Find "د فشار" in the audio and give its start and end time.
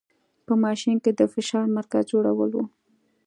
1.19-1.65